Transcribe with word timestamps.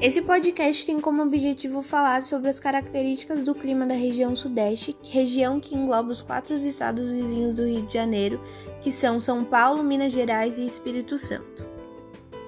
Esse 0.00 0.22
podcast 0.22 0.86
tem 0.86 0.98
como 0.98 1.22
objetivo 1.22 1.82
falar 1.82 2.22
sobre 2.22 2.48
as 2.48 2.58
características 2.58 3.44
do 3.44 3.54
clima 3.54 3.86
da 3.86 3.92
região 3.92 4.34
Sudeste, 4.34 4.96
região 5.02 5.60
que 5.60 5.76
engloba 5.76 6.10
os 6.10 6.22
quatro 6.22 6.54
estados 6.54 7.06
vizinhos 7.10 7.56
do 7.56 7.66
Rio 7.66 7.82
de 7.82 7.92
Janeiro, 7.92 8.40
que 8.80 8.90
são 8.90 9.20
São 9.20 9.44
Paulo, 9.44 9.82
Minas 9.82 10.10
Gerais 10.10 10.58
e 10.58 10.64
Espírito 10.64 11.18
Santo. 11.18 11.66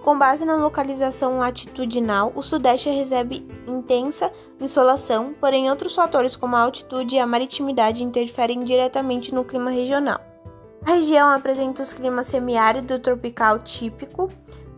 Com 0.02 0.18
base 0.18 0.46
na 0.46 0.56
localização 0.56 1.40
latitudinal, 1.40 2.32
o 2.34 2.42
Sudeste 2.42 2.88
recebe 2.88 3.46
intensa 3.68 4.32
insolação, 4.58 5.34
porém 5.38 5.68
outros 5.68 5.94
fatores 5.94 6.34
como 6.34 6.56
a 6.56 6.60
altitude 6.60 7.16
e 7.16 7.18
a 7.18 7.26
maritimidade 7.26 8.02
interferem 8.02 8.64
diretamente 8.64 9.34
no 9.34 9.44
clima 9.44 9.70
regional. 9.70 10.22
A 10.86 10.94
região 10.94 11.28
apresenta 11.28 11.82
os 11.82 11.92
climas 11.92 12.26
semiárido 12.26 12.98
tropical 12.98 13.58
típico, 13.58 14.30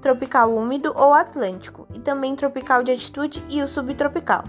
tropical 0.04 0.54
úmido 0.54 0.92
ou 0.94 1.14
atlântico, 1.14 1.88
e 1.94 1.98
também 1.98 2.36
tropical 2.36 2.82
de 2.82 2.90
altitude 2.90 3.42
e 3.48 3.62
o 3.62 3.66
subtropical. 3.66 4.44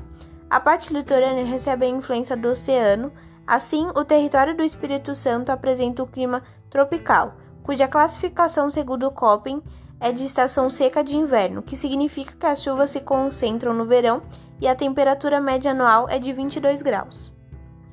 A 0.50 0.60
parte 0.60 0.94
litorânea 0.94 1.46
recebe 1.46 1.86
a 1.86 1.90
influência 1.90 2.36
do 2.36 2.50
oceano, 2.50 3.10
assim, 3.48 3.88
o 3.96 4.04
território 4.04 4.54
do 4.54 4.64
Espírito 4.64 5.16
Santo 5.16 5.52
apresenta 5.52 6.04
o 6.04 6.08
clima 6.08 6.44
tropical, 6.70 7.36
cuja 7.64 7.88
classificação 7.88 8.70
segundo 8.70 9.10
Köppen 9.10 9.64
é 9.98 10.12
de 10.12 10.26
estação 10.26 10.70
seca 10.70 11.02
de 11.02 11.16
inverno, 11.16 11.62
que 11.62 11.78
significa 11.78 12.36
que 12.38 12.46
as 12.46 12.62
chuvas 12.62 12.90
se 12.90 13.00
concentram 13.00 13.74
no 13.74 13.86
verão 13.86 14.24
e 14.60 14.68
a 14.68 14.76
temperatura 14.76 15.40
média 15.40 15.72
anual 15.72 16.10
é 16.10 16.20
de 16.20 16.34
22 16.34 16.82
graus. 16.82 17.35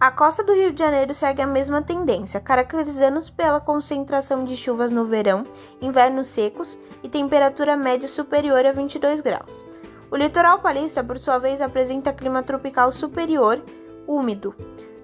A 0.02 0.10
costa 0.10 0.42
do 0.42 0.52
Rio 0.52 0.72
de 0.72 0.80
Janeiro 0.80 1.14
segue 1.14 1.42
a 1.42 1.46
mesma 1.46 1.80
tendência, 1.80 2.40
caracterizando-se 2.40 3.30
pela 3.30 3.60
concentração 3.60 4.44
de 4.44 4.56
chuvas 4.56 4.90
no 4.90 5.04
verão, 5.04 5.44
invernos 5.80 6.26
secos 6.26 6.76
e 7.04 7.08
temperatura 7.08 7.76
média 7.76 8.08
superior 8.08 8.66
a 8.66 8.72
22 8.72 9.20
graus. 9.20 9.64
O 10.10 10.16
litoral 10.16 10.58
paulista, 10.58 11.04
por 11.04 11.20
sua 11.20 11.38
vez, 11.38 11.60
apresenta 11.60 12.12
clima 12.12 12.42
tropical 12.42 12.90
superior, 12.90 13.62
úmido, 14.04 14.52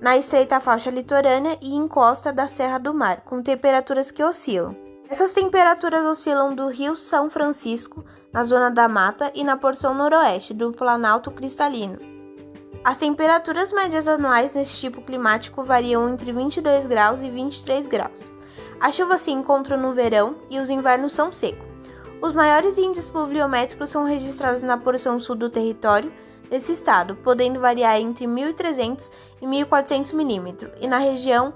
na 0.01 0.17
estreita 0.17 0.59
faixa 0.59 0.91
litorânea 0.91 1.57
e 1.62 1.77
encosta 1.77 2.33
da 2.33 2.49
Serra 2.49 2.79
do 2.79 2.93
Mar, 2.93 3.21
com 3.21 3.41
temperaturas 3.41 4.11
que 4.11 4.25
oscilam. 4.25 4.77
Essas 5.09 5.33
temperaturas 5.33 6.05
oscilam 6.07 6.57
do 6.57 6.67
Rio 6.67 6.97
São 6.97 7.31
Francisco, 7.31 8.05
na 8.33 8.43
zona 8.43 8.69
da 8.69 8.89
mata, 8.89 9.31
e 9.33 9.45
na 9.45 9.57
porção 9.57 9.95
noroeste 9.95 10.53
do 10.53 10.73
Planalto 10.73 11.31
Cristalino. 11.31 12.18
As 12.84 12.97
temperaturas 12.97 13.73
médias 13.73 14.09
anuais 14.09 14.53
nesse 14.53 14.77
tipo 14.77 15.03
climático 15.03 15.62
variam 15.62 16.09
entre 16.09 16.33
22 16.33 16.87
graus 16.87 17.21
e 17.21 17.29
23 17.29 17.87
graus. 17.87 18.31
As 18.81 18.95
chuvas 18.95 19.21
se 19.21 19.31
encontram 19.31 19.77
no 19.77 19.93
verão 19.93 20.37
e 20.48 20.59
os 20.59 20.71
invernos 20.71 21.12
são 21.12 21.33
secos. 21.33 21.67
Os 22.21 22.33
maiores 22.33 22.79
índices 22.79 23.09
pluviométricos 23.09 23.91
são 23.91 24.05
registrados 24.05 24.62
na 24.62 24.77
porção 24.77 25.21
sul 25.21 25.37
do 25.37 25.51
território 25.51 26.12
desse 26.49 26.73
estado, 26.73 27.15
podendo 27.17 27.61
variar 27.61 28.01
entre 28.01 28.27
1.300 28.27 29.11
e 29.41 29.47
1.400 29.47 30.15
milímetros, 30.15 30.73
e 30.81 30.87
na 30.87 30.99
região 30.99 31.53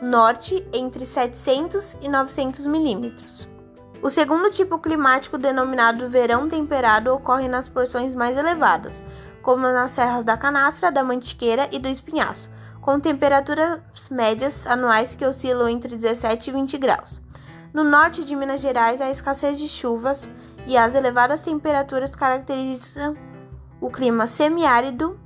norte 0.00 0.64
entre 0.72 1.04
700 1.04 1.98
e 2.00 2.08
900 2.08 2.66
milímetros. 2.66 3.53
O 4.04 4.10
segundo 4.10 4.50
tipo 4.50 4.78
climático, 4.78 5.38
denominado 5.38 6.10
verão 6.10 6.46
temperado, 6.46 7.10
ocorre 7.10 7.48
nas 7.48 7.70
porções 7.70 8.14
mais 8.14 8.36
elevadas, 8.36 9.02
como 9.40 9.62
nas 9.62 9.92
serras 9.92 10.22
da 10.22 10.36
Canastra, 10.36 10.92
da 10.92 11.02
Mantiqueira 11.02 11.70
e 11.72 11.78
do 11.78 11.88
Espinhaço, 11.88 12.50
com 12.82 13.00
temperaturas 13.00 13.80
médias 14.10 14.66
anuais 14.66 15.14
que 15.14 15.24
oscilam 15.24 15.70
entre 15.70 15.96
17 15.96 16.50
e 16.50 16.52
20 16.52 16.76
graus. 16.76 17.22
No 17.72 17.82
norte 17.82 18.26
de 18.26 18.36
Minas 18.36 18.60
Gerais, 18.60 19.00
a 19.00 19.08
escassez 19.08 19.58
de 19.58 19.68
chuvas 19.68 20.30
e 20.66 20.76
as 20.76 20.94
elevadas 20.94 21.40
temperaturas 21.40 22.14
caracterizam 22.14 23.16
o 23.80 23.88
clima 23.88 24.26
semiárido. 24.26 25.18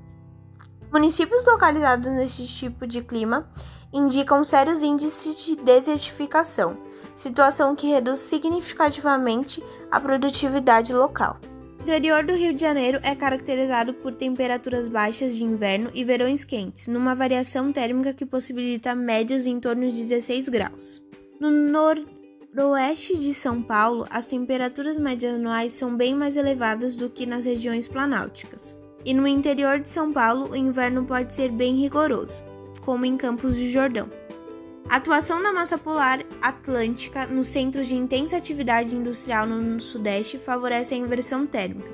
Municípios 0.93 1.45
localizados 1.45 2.12
neste 2.12 2.47
tipo 2.47 2.87
de 2.87 3.03
clima 3.03 3.50
indicam 3.93 4.45
sérios 4.45 4.84
índices 4.84 5.45
de 5.45 5.56
desertificação, 5.56 6.77
situação 7.19 7.75
que 7.75 7.89
reduz 7.89 8.21
significativamente 8.21 9.62
a 9.91 10.01
produtividade 10.01 10.93
local. 10.93 11.41
O 11.81 11.83
interior 11.83 12.25
do 12.25 12.34
Rio 12.34 12.55
de 12.55 12.61
Janeiro 12.61 13.01
é 13.03 13.15
caracterizado 13.15 13.93
por 13.95 14.15
temperaturas 14.15 14.89
baixas 14.89 15.34
de 15.34 15.43
inverno 15.43 15.91
e 15.95 16.05
verões 16.05 16.45
quentes, 16.45 16.87
numa 16.87 17.15
variação 17.15 17.73
térmica 17.73 18.12
que 18.12 18.25
possibilita 18.25 18.95
médias 18.95 19.47
em 19.47 19.59
torno 19.59 19.91
de 19.91 20.05
16 20.05 20.49
graus. 20.49 21.03
No 21.41 21.51
noroeste 22.55 23.19
de 23.19 23.34
São 23.34 23.62
Paulo, 23.62 24.07
as 24.11 24.27
temperaturas 24.28 24.97
médias 24.97 25.34
anuais 25.34 25.73
são 25.73 25.97
bem 25.97 26.15
mais 26.15 26.37
elevadas 26.37 26.95
do 26.95 27.11
que 27.11 27.27
nas 27.27 27.45
regiões 27.45 27.89
planálticas. 27.89 28.78
E 29.05 29.12
no 29.12 29.27
interior 29.27 29.81
de 29.81 29.89
São 29.89 30.12
Paulo, 30.12 30.51
o 30.51 30.57
inverno 30.57 31.05
pode 31.05 31.34
ser 31.34 31.51
bem 31.51 31.75
rigoroso, 31.77 32.45
como 32.84 33.05
em 33.07 33.17
Campos 33.17 33.57
do 33.57 33.67
Jordão. 33.67 34.09
Atuação 34.88 35.43
da 35.43 35.53
massa 35.53 35.76
polar 35.76 36.25
atlântica 36.41 37.26
nos 37.26 37.49
centros 37.49 37.87
de 37.87 37.94
intensa 37.94 38.38
atividade 38.38 38.94
industrial 38.94 39.47
no 39.47 39.78
Sudeste 39.78 40.38
favorece 40.38 40.94
a 40.94 40.97
inversão 40.97 41.47
térmica. 41.47 41.91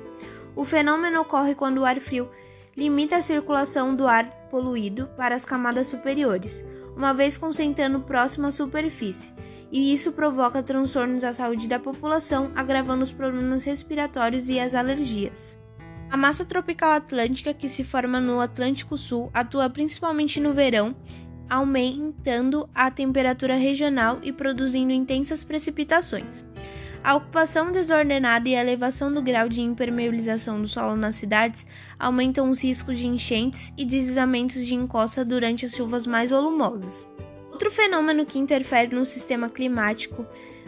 O 0.55 0.63
fenômeno 0.63 1.19
ocorre 1.19 1.53
quando 1.55 1.79
o 1.79 1.85
ar 1.85 1.99
frio 1.99 2.29
limita 2.75 3.17
a 3.17 3.21
circulação 3.21 3.93
do 3.93 4.07
ar 4.07 4.25
poluído 4.49 5.09
para 5.17 5.35
as 5.35 5.43
camadas 5.43 5.87
superiores, 5.87 6.63
uma 6.95 7.13
vez 7.13 7.35
concentrando 7.35 7.99
próximo 7.99 8.47
à 8.47 8.51
superfície, 8.51 9.33
e 9.69 9.93
isso 9.93 10.13
provoca 10.13 10.63
transtornos 10.63 11.25
à 11.25 11.33
saúde 11.33 11.67
da 11.67 11.77
população, 11.77 12.49
agravando 12.55 13.03
os 13.03 13.11
problemas 13.11 13.65
respiratórios 13.65 14.47
e 14.47 14.57
as 14.57 14.73
alergias. 14.73 15.57
A 16.09 16.15
massa 16.15 16.45
tropical 16.45 16.91
atlântica, 16.91 17.53
que 17.53 17.67
se 17.67 17.83
forma 17.83 18.21
no 18.21 18.39
Atlântico 18.39 18.97
Sul, 18.97 19.29
atua 19.33 19.69
principalmente 19.69 20.39
no 20.39 20.53
verão 20.53 20.95
aumentando 21.49 22.69
a 22.73 22.89
temperatura 22.89 23.55
regional 23.55 24.19
e 24.23 24.31
produzindo 24.31 24.91
intensas 24.91 25.43
precipitações. 25.43 26.43
A 27.03 27.13
ocupação 27.13 27.71
desordenada 27.71 28.49
e 28.49 28.55
a 28.55 28.61
elevação 28.61 29.13
do 29.13 29.21
grau 29.21 29.47
de 29.47 29.61
impermeabilização 29.61 30.59
do 30.59 30.67
solo 30.67 30.95
nas 30.95 31.13
cidades 31.13 31.63
aumentam 31.99 32.49
os 32.49 32.63
riscos 32.63 32.97
de 32.97 33.05
enchentes 33.05 33.71
e 33.77 33.85
deslizamentos 33.85 34.65
de 34.65 34.73
encosta 34.73 35.23
durante 35.23 35.67
as 35.67 35.73
chuvas 35.73 36.07
mais 36.07 36.31
volumosas. 36.31 37.07
Outro 37.51 37.69
fenômeno 37.69 38.25
que 38.25 38.39
interfere 38.39 38.95
no 38.95 39.05
sistema 39.05 39.49
climático 39.49 40.25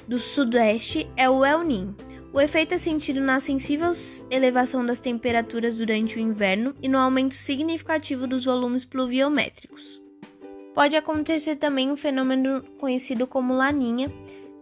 do 0.07 0.19
Sudeste 0.19 1.09
é 1.17 1.27
o 1.27 1.43
El 1.43 1.63
Niño. 1.63 1.95
O 2.31 2.39
efeito 2.39 2.75
é 2.75 2.77
sentido 2.77 3.19
na 3.19 3.39
sensível 3.39 3.91
elevação 4.29 4.85
das 4.85 4.99
temperaturas 4.99 5.75
durante 5.75 6.17
o 6.17 6.19
inverno 6.19 6.75
e 6.81 6.87
no 6.87 6.99
aumento 6.99 7.33
significativo 7.33 8.27
dos 8.27 8.45
volumes 8.45 8.85
pluviométricos. 8.85 10.06
Pode 10.77 10.95
acontecer 10.95 11.55
também 11.55 11.89
um 11.89 11.97
fenômeno 11.97 12.61
conhecido 12.77 13.25
como 13.25 13.51
laninha, 13.51 14.11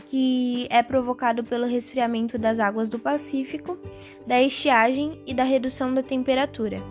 que 0.06 0.66
é 0.70 0.82
provocado 0.82 1.44
pelo 1.44 1.66
resfriamento 1.66 2.38
das 2.38 2.58
águas 2.58 2.88
do 2.88 2.98
Pacífico, 2.98 3.78
da 4.26 4.42
estiagem 4.42 5.22
e 5.28 5.34
da 5.34 5.44
redução 5.44 5.94
da 5.94 6.02
temperatura. 6.02 6.82